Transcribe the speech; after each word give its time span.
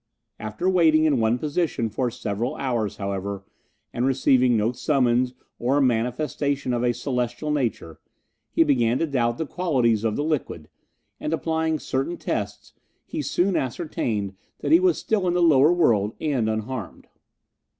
After 0.39 0.67
waiting 0.67 1.05
in 1.05 1.19
one 1.19 1.37
position 1.37 1.87
for 1.91 2.09
several 2.09 2.55
hours, 2.55 2.97
however, 2.97 3.45
and 3.93 4.03
receiving 4.03 4.57
no 4.57 4.71
summons 4.71 5.35
or 5.59 5.79
manifestation 5.79 6.73
of 6.73 6.81
a 6.81 6.91
celestial 6.91 7.51
nature, 7.51 7.99
he 8.49 8.63
began 8.63 8.97
to 8.97 9.05
doubt 9.05 9.37
the 9.37 9.45
qualities 9.45 10.03
of 10.03 10.15
the 10.15 10.23
liquid, 10.23 10.69
and 11.19 11.33
applying 11.33 11.77
certain 11.77 12.17
tests, 12.17 12.73
he 13.05 13.21
soon 13.21 13.55
ascertained 13.55 14.33
that 14.61 14.71
he 14.71 14.79
was 14.79 14.97
still 14.97 15.27
in 15.27 15.35
the 15.35 15.39
lower 15.43 15.71
world 15.71 16.15
and 16.19 16.49
unharmed. 16.49 17.07